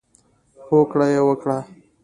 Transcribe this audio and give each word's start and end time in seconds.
هوکړه 0.67 1.05
یې 1.13 1.21
وکړه. 1.27 1.57